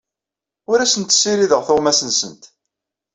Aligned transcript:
Ur 0.71 0.77
asent-ssirideɣ 0.79 1.61
tuɣmas-nsent. 1.67 2.43